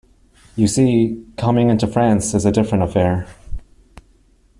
You 0.55 0.65
see, 0.65 1.23
coming 1.37 1.69
into 1.69 1.85
France 1.85 2.33
is 2.33 2.43
a 2.43 2.51
different 2.51 2.83
affair. 2.83 3.27